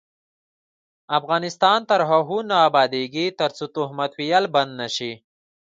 افغانستان 1.17 1.79
تر 1.89 1.99
هغو 2.09 2.39
نه 2.49 2.57
ابادیږي، 2.67 3.25
ترڅو 3.39 3.65
تهمت 3.75 4.11
ویل 4.19 4.45
بند 4.55 4.71
نشي. 4.81 5.13